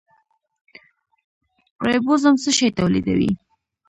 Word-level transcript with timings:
رایبوزوم 1.85 2.35
څه 2.43 2.49
شی 2.57 2.67
تولیدوي؟ 2.77 3.31